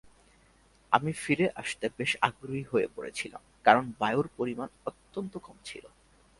[0.91, 5.85] আমি ফিরে আসতে বেশ আগ্রহী হয়ে পড়ছিলাম কারণ বায়ুর পরিমাণ অত্যন্ত কম ছিল।